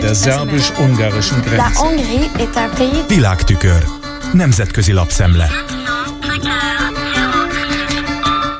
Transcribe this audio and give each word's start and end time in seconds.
Der 0.00 0.14
szerbus-ungarischen 0.14 1.40
Grenze. 1.40 1.64
Világtükör. 3.08 3.84
Nemzetközi 4.32 4.92
lapszemle. 4.92 5.48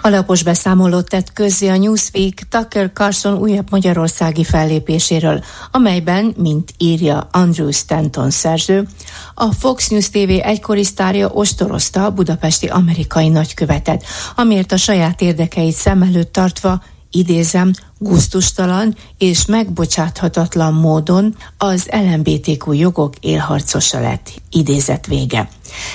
Alapos 0.02 0.42
beszámolót 0.42 1.08
tett 1.08 1.32
közzé 1.32 1.68
a 1.68 1.76
Newsweek 1.76 2.42
Tucker 2.48 2.90
Carlson 2.94 3.38
újabb 3.38 3.70
magyarországi 3.70 4.44
fellépéséről, 4.44 5.44
amelyben, 5.70 6.34
mint 6.36 6.72
írja 6.78 7.28
Andrew 7.32 7.70
Stanton 7.70 8.30
szerző, 8.30 8.88
a 9.34 9.52
Fox 9.52 9.88
News 9.88 10.10
TV 10.10 10.30
egykori 10.42 10.84
sztárja 10.84 11.28
ostorozta 11.28 12.04
a 12.04 12.10
budapesti 12.10 12.66
amerikai 12.66 13.28
nagykövetet, 13.28 14.04
amiért 14.36 14.72
a 14.72 14.76
saját 14.76 15.20
érdekeit 15.20 15.74
szem 15.74 16.02
előtt 16.02 16.32
tartva 16.32 16.82
idézem, 17.10 17.70
guztustalan 18.02 18.96
és 19.18 19.46
megbocsáthatatlan 19.46 20.74
módon 20.74 21.34
az 21.58 21.88
LMBTQ 21.90 22.72
jogok 22.72 23.14
élharcosa 23.20 24.00
lett. 24.00 24.32
Idézet 24.50 25.06
vége. 25.06 25.48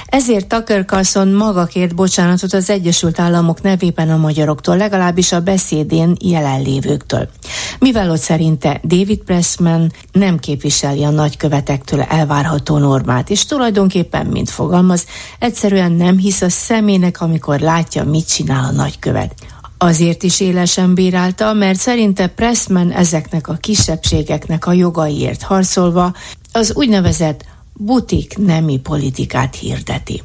Ezért 0.06 0.48
Tucker 0.48 0.86
Carlson 0.86 1.28
maga 1.28 1.66
kért 1.66 1.96
bocsánatot 1.96 2.54
az 2.54 2.70
Egyesült 2.70 3.20
Államok 3.20 3.62
nevében 3.62 4.10
a 4.10 4.18
magyaroktól, 4.18 4.78
legalábbis 4.78 5.32
a 5.32 5.40
beszédén 5.40 6.16
jelenlévőktől. 6.20 7.30
Mivel 7.80 8.12
ott 8.12 8.20
szerinte 8.20 8.80
David 8.84 9.20
Pressman 9.20 9.92
nem 10.12 10.40
képviseli 10.40 11.04
a 11.04 11.10
nagykövetektől 11.10 12.02
elvárható 12.02 12.78
normát, 12.78 13.30
és 13.30 13.46
tulajdonképpen, 13.46 14.26
mint 14.26 14.50
fogalmaz, 14.50 15.06
egyszerűen 15.40 15.92
nem 15.92 16.18
hisz 16.18 16.42
a 16.42 16.50
szemének, 16.50 17.22
amikor 17.22 17.60
látja, 17.60 18.04
mit 18.04 18.28
csinál 18.28 18.64
a 18.64 18.72
nagykövet. 18.72 19.34
Azért 19.78 20.24
is 20.24 20.40
élesen 20.40 20.94
bírálta, 20.94 21.54
mert 21.54 21.80
szerinte 21.80 22.28
Pressman 22.28 22.92
ezeknek 22.92 23.48
a 23.48 23.54
kisebbségeknek 23.54 24.66
a 24.66 24.74
jogaiért 24.74 25.42
harcolva 25.42 26.14
az 26.52 26.76
úgynevezett 26.76 27.46
butik 27.74 28.38
nemi 28.38 28.80
politikát 28.80 29.56
hirdeti. 29.56 30.24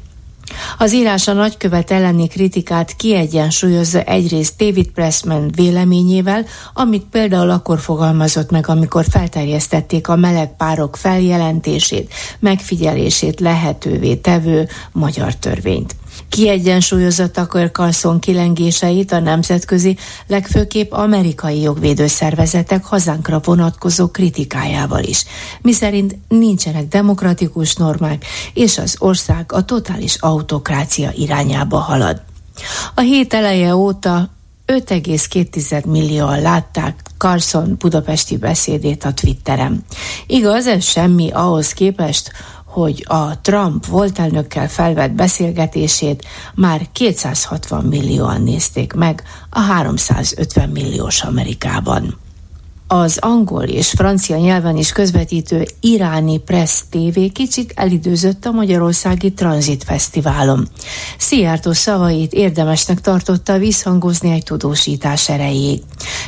Az 0.77 0.93
írás 0.93 1.27
a 1.27 1.33
nagykövet 1.33 1.91
elleni 1.91 2.27
kritikát 2.27 2.95
kiegyensúlyozza 2.95 4.01
egyrészt 4.01 4.57
David 4.57 4.87
Pressman 4.87 5.51
véleményével, 5.55 6.45
amit 6.73 7.05
például 7.11 7.49
akkor 7.49 7.79
fogalmazott 7.79 8.51
meg, 8.51 8.67
amikor 8.67 9.05
felterjesztették 9.09 10.07
a 10.07 10.15
meleg 10.15 10.55
párok 10.55 10.97
feljelentését, 10.97 12.13
megfigyelését 12.39 13.39
lehetővé 13.39 14.15
tevő 14.15 14.67
magyar 14.91 15.35
törvényt. 15.35 15.95
Kiegyensúlyozott 16.31 17.37
akkor 17.37 17.71
Carlson 17.71 18.19
kilengéseit 18.19 19.11
a 19.11 19.19
nemzetközi, 19.19 19.97
legfőképp 20.27 20.91
amerikai 20.91 21.61
jogvédő 21.61 22.07
szervezetek 22.07 22.83
hazánkra 22.83 23.39
vonatkozó 23.43 24.07
kritikájával 24.07 25.03
is, 25.03 25.25
miszerint 25.61 26.17
nincsenek 26.27 26.87
demokratikus 26.87 27.75
normák, 27.75 28.25
és 28.53 28.77
az 28.77 28.95
ország 28.99 29.51
a 29.51 29.65
totális 29.65 30.15
autokrácia 30.19 31.11
irányába 31.15 31.77
halad. 31.77 32.21
A 32.95 33.01
hét 33.01 33.33
eleje 33.33 33.75
óta 33.75 34.29
5,2 34.67 35.85
millióan 35.85 36.41
látták 36.41 37.01
Carson 37.17 37.75
budapesti 37.79 38.37
beszédét 38.37 39.03
a 39.03 39.13
Twitteren. 39.13 39.85
Igaz, 40.27 40.67
ez 40.67 40.83
semmi 40.83 41.31
ahhoz 41.31 41.73
képest, 41.73 42.31
hogy 42.71 43.05
a 43.07 43.39
Trump 43.41 43.85
volt 43.85 44.19
elnökkel 44.19 44.69
felvett 44.69 45.11
beszélgetését 45.11 46.25
már 46.55 46.87
260 46.91 47.83
millióan 47.83 48.41
nézték 48.41 48.93
meg 48.93 49.23
a 49.49 49.59
350 49.59 50.69
milliós 50.69 51.21
Amerikában 51.21 52.17
az 52.93 53.17
angol 53.21 53.63
és 53.63 53.89
francia 53.89 54.37
nyelven 54.37 54.77
is 54.77 54.91
közvetítő 54.91 55.65
iráni 55.79 56.37
Press 56.39 56.83
TV 56.89 57.19
kicsit 57.33 57.73
elidőzött 57.75 58.45
a 58.45 58.51
Magyarországi 58.51 59.33
Transit 59.33 59.83
Fesztiválon. 59.83 60.67
Szijjártó 61.17 61.71
szavait 61.71 62.33
érdemesnek 62.33 63.01
tartotta 63.01 63.57
visszhangozni 63.57 64.31
egy 64.31 64.43
tudósítás 64.43 65.29
erejéig. 65.29 65.81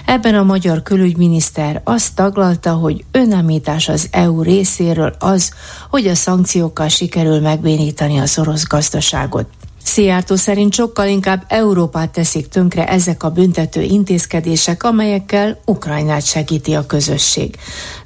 Ebben 0.06 0.36
a 0.36 0.44
magyar 0.44 0.82
külügyminiszter 0.82 1.82
azt 1.84 2.16
taglalta, 2.16 2.72
hogy 2.72 3.06
önállítás 3.12 3.90
az 3.90 4.08
EU 4.12 4.42
részéről 4.42 5.16
az, 5.20 5.52
hogy 5.90 6.08
a 6.08 6.16
szankciókkal 6.16 6.88
sikerül 6.88 7.40
megbénítani 7.40 8.18
az 8.18 8.40
orosz 8.40 8.68
gazdaságot. 8.68 9.46
Szijjártó 9.84 10.36
szerint 10.36 10.74
sokkal 10.74 11.08
inkább 11.08 11.44
Európát 11.48 12.10
teszik 12.10 12.48
tönkre 12.48 12.88
ezek 12.88 13.24
a 13.24 13.30
büntető 13.30 13.82
intézkedések, 13.82 14.84
amelyekkel 14.84 15.60
Ukrajnát 15.66 16.26
segíti 16.26 16.74
a 16.74 16.86
közösség. 16.86 17.56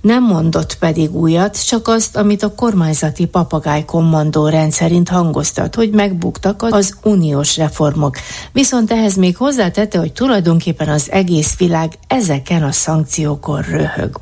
Nem 0.02 0.24
mondott 0.24 0.78
pedig 0.78 1.16
újat, 1.16 1.66
csak 1.66 1.88
azt, 1.88 2.18
amit 2.18 2.44
a 2.44 2.54
kormányzati 2.56 3.26
papagáj 3.26 3.86
kommandó 3.86 4.48
rendszerint 4.48 5.10
hangoztat, 5.10 5.76
hogy 5.76 5.90
megbuktak 5.90 6.64
az 6.70 6.98
uniós 7.04 7.58
reformok. 7.58 8.18
Viszont 8.52 8.92
ehhez 8.92 9.16
még 9.16 9.38
hozzátette, 9.38 10.00
hogy 10.00 10.14
tulajdonképpen 10.14 10.90
az 10.90 11.12
egész 11.12 11.58
világ 11.58 11.94
ezeken 12.08 12.64
a 12.64 12.72
szankciókon 12.72 13.62
röhög. 13.62 14.20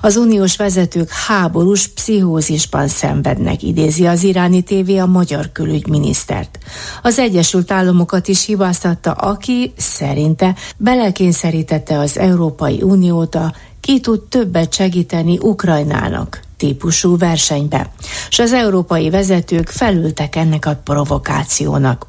Az 0.00 0.16
uniós 0.16 0.56
vezetők 0.56 1.10
háborús 1.10 1.88
pszichózisban 1.88 2.88
szenvednek, 2.88 3.62
idézi 3.62 4.06
az 4.06 4.22
iráni 4.22 4.62
tévé 4.62 4.98
a 4.98 5.06
magyar 5.06 5.52
külügyminisztert. 5.52 6.58
Az 7.02 7.18
Egyesült 7.18 7.70
Államokat 7.70 8.28
is 8.28 8.44
hibáztatta, 8.44 9.12
aki 9.12 9.72
szerinte 9.76 10.54
belekényszerítette 10.76 11.98
az 11.98 12.18
Európai 12.18 12.82
Uniót 12.82 13.34
a 13.34 13.54
ki 13.80 14.00
tud 14.00 14.20
többet 14.20 14.74
segíteni 14.74 15.38
Ukrajnának 15.40 16.40
típusú 16.56 17.18
versenybe, 17.18 17.92
és 18.30 18.38
az 18.38 18.52
európai 18.52 19.10
vezetők 19.10 19.68
felültek 19.68 20.36
ennek 20.36 20.66
a 20.66 20.80
provokációnak. 20.84 22.06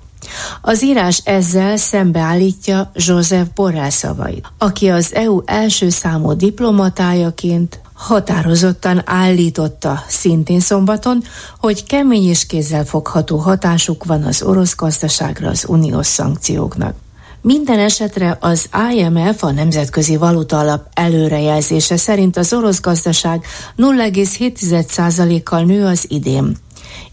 Az 0.61 0.83
írás 0.83 1.21
ezzel 1.25 1.77
szembeállítja 1.77 2.91
Joseph 2.93 3.49
Borrell 3.55 3.89
szavait, 3.89 4.51
aki 4.57 4.89
az 4.89 5.13
EU 5.13 5.41
első 5.45 5.89
számú 5.89 6.33
diplomatájaként 6.33 7.79
határozottan 7.93 9.01
állította 9.05 10.03
szintén 10.07 10.59
szombaton, 10.59 11.23
hogy 11.57 11.85
kemény 11.85 12.27
és 12.27 12.45
kézzel 12.45 12.85
fogható 12.85 13.37
hatásuk 13.37 14.05
van 14.05 14.23
az 14.23 14.41
orosz 14.41 14.75
gazdaságra 14.75 15.49
az 15.49 15.65
uniós 15.67 16.07
szankcióknak. 16.07 16.95
Minden 17.41 17.79
esetre 17.79 18.37
az 18.39 18.69
IMF, 18.93 19.43
a 19.43 19.51
Nemzetközi 19.51 20.17
Valuta 20.17 20.59
Alap 20.59 20.87
előrejelzése 20.93 21.97
szerint 21.97 22.37
az 22.37 22.53
orosz 22.53 22.81
gazdaság 22.81 23.45
0,7%-kal 23.77 25.63
nő 25.63 25.85
az 25.85 26.05
idén 26.07 26.57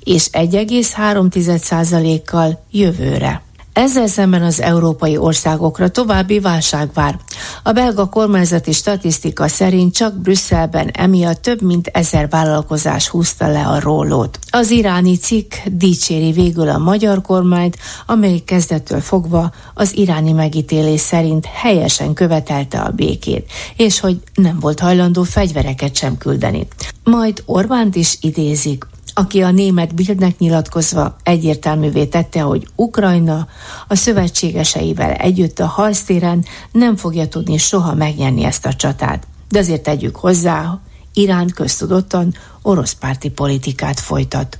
és 0.05 0.29
1,3%-kal 0.33 2.65
jövőre. 2.71 3.45
Ezzel 3.77 4.07
szemben 4.07 4.43
az 4.43 4.61
európai 4.61 5.17
országokra 5.17 5.89
további 5.89 6.41
válság 6.41 6.91
vár. 6.95 7.19
A 7.63 7.73
belga 7.73 8.09
kormányzati 8.09 8.73
statisztika 8.73 9.49
szerint 9.49 9.95
csak 9.95 10.15
Brüsszelben 10.15 10.89
emiatt 10.89 11.43
több 11.43 11.63
mint 11.63 11.87
ezer 11.87 12.29
vállalkozás 12.29 13.09
húzta 13.09 13.49
le 13.49 13.67
a 13.67 13.81
rólót. 13.81 14.39
Az 14.51 14.71
iráni 14.71 15.17
cikk 15.17 15.53
dicséri 15.73 16.33
végül 16.33 16.69
a 16.69 16.79
magyar 16.79 17.21
kormányt, 17.21 17.77
amely 18.07 18.39
kezdettől 18.39 19.01
fogva 19.01 19.53
az 19.75 19.97
iráni 19.97 20.33
megítélés 20.33 21.01
szerint 21.01 21.47
helyesen 21.47 22.15
követelte 22.15 22.81
a 22.81 22.91
békét, 22.91 23.53
és 23.77 24.01
hogy 24.01 24.21
nem 24.35 24.61
volt 24.61 24.81
hajlandó 24.81 25.23
fegyvereket 25.23 25.97
sem 25.97 26.19
küldeni. 26.19 26.69
Majd 27.05 27.43
Orbánt 27.47 27.97
is 27.97 28.19
idézik 28.21 28.87
aki 29.19 29.43
a 29.43 29.51
német 29.51 29.95
Bildnek 29.95 30.39
nyilatkozva 30.39 31.17
egyértelművé 31.23 32.05
tette, 32.05 32.41
hogy 32.41 32.69
Ukrajna 32.75 33.49
a 33.89 33.95
szövetségeseivel 33.95 35.13
együtt 35.13 35.59
a 35.59 35.67
harctéren 35.67 36.45
nem 36.73 36.97
fogja 36.97 37.29
tudni 37.29 37.57
soha 37.57 37.95
megnyerni 37.95 38.45
ezt 38.45 38.67
a 38.67 38.75
csatát. 38.75 39.27
De 39.49 39.59
azért 39.59 39.83
tegyük 39.83 40.17
hozzá, 40.17 40.79
Irán 41.13 41.51
köztudottan 41.55 42.35
orosz 42.63 42.93
párti 42.93 43.31
politikát 43.31 44.01
folytat. 44.01 44.59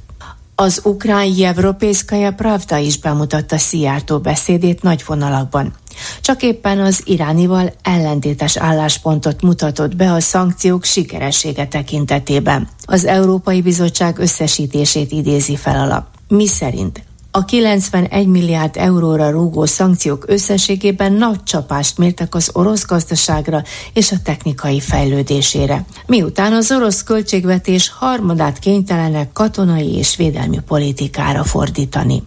Az 0.59 0.81
ukrán 0.85 1.25
Jevropészkaja 1.25 2.33
Pravda 2.33 2.77
is 2.77 2.99
bemutatta 2.99 3.59
Szijjártó 3.59 4.19
beszédét 4.19 4.83
nagy 4.83 5.03
vonalakban. 5.07 5.75
Csak 6.21 6.43
éppen 6.43 6.81
az 6.81 7.03
iránival 7.05 7.73
ellentétes 7.83 8.57
álláspontot 8.57 9.43
mutatott 9.43 9.97
be 9.97 10.13
a 10.13 10.21
szankciók 10.21 10.85
sikeressége 10.85 11.67
tekintetében. 11.67 12.69
Az 12.85 13.05
Európai 13.05 13.63
Bizottság 13.63 14.19
összesítését 14.19 15.13
idézi 15.13 15.57
fel 15.57 15.81
a 15.81 15.87
lap. 15.87 16.07
Mi 16.29 16.47
szerint 16.47 17.03
a 17.37 17.45
91 17.45 18.27
milliárd 18.27 18.77
euróra 18.77 19.31
rúgó 19.31 19.65
szankciók 19.65 20.25
összességében 20.29 21.13
nagy 21.13 21.43
csapást 21.43 21.99
mértek 21.99 22.35
az 22.35 22.51
orosz 22.53 22.87
gazdaságra 22.87 23.63
és 23.93 24.13
a 24.13 24.17
technikai 24.25 24.81
fejlődésére. 24.81 25.85
Miután 26.07 26.53
az 26.53 26.73
orosz 26.73 27.03
költségvetés 27.03 27.93
harmadát 27.99 28.59
kénytelenek 28.59 29.33
katonai 29.33 29.97
és 29.97 30.17
védelmi 30.17 30.59
politikára 30.67 31.45
fordítani. 31.45 32.23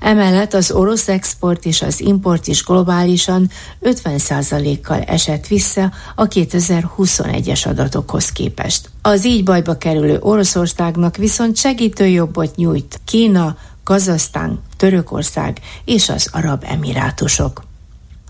Emellett 0.00 0.54
az 0.54 0.70
orosz 0.70 1.08
export 1.08 1.64
és 1.64 1.82
az 1.82 2.00
import 2.00 2.46
is 2.46 2.64
globálisan 2.64 3.50
50%-kal 3.82 5.00
esett 5.00 5.46
vissza 5.46 5.92
a 6.14 6.28
2021-es 6.28 7.66
adatokhoz 7.68 8.32
képest. 8.32 8.90
Az 9.02 9.26
így 9.26 9.44
bajba 9.44 9.76
kerülő 9.76 10.18
Oroszországnak 10.20 11.16
viszont 11.16 11.56
segítő 11.56 12.06
jobbot 12.06 12.56
nyújt 12.56 13.00
Kína, 13.04 13.56
Kazasztán, 13.84 14.62
Törökország 14.76 15.60
és 15.84 16.08
az 16.08 16.28
Arab 16.32 16.64
Emirátusok. 16.66 17.64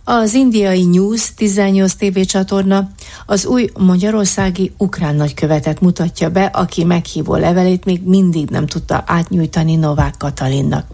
Az 0.06 0.34
indiai 0.34 0.84
News 0.84 1.34
18 1.34 1.94
TV 1.94 2.20
csatorna 2.20 2.90
az 3.26 3.46
új 3.46 3.70
magyarországi 3.78 4.72
ukrán 4.78 5.14
nagykövetet 5.14 5.80
mutatja 5.80 6.30
be, 6.30 6.44
aki 6.44 6.84
meghívó 6.84 7.36
levelét 7.36 7.84
még 7.84 8.02
mindig 8.02 8.48
nem 8.48 8.66
tudta 8.66 9.04
átnyújtani 9.06 9.76
Novák 9.76 10.14
Katalinnak, 10.18 10.86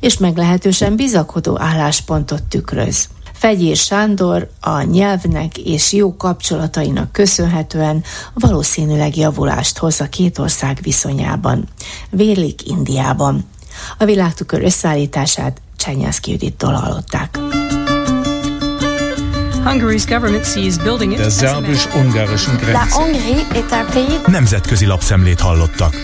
és 0.00 0.18
meglehetősen 0.18 0.96
bizakodó 0.96 1.58
álláspontot 1.60 2.42
tükröz. 2.42 3.08
Fegyér 3.32 3.76
Sándor 3.76 4.50
a 4.60 4.82
nyelvnek 4.82 5.58
és 5.58 5.92
jó 5.92 6.16
kapcsolatainak 6.16 7.12
köszönhetően 7.12 8.04
valószínűleg 8.34 9.16
javulást 9.16 9.78
hoz 9.78 10.00
a 10.00 10.08
két 10.08 10.38
ország 10.38 10.78
viszonyában. 10.82 11.68
Vérlik 12.10 12.68
Indiában. 12.68 13.44
A 13.98 14.04
világtükör 14.04 14.62
összeállítását 14.62 15.60
Csenyászki 15.76 16.30
Judittól 16.30 16.72
hallották. 16.72 17.38
Der 21.16 21.30
szerbus-ungarischen 21.30 22.56
Grenze. 22.56 22.78
Nemzetközi 24.26 24.86
lapszemlét 24.86 25.40
hallottak. 25.40 25.94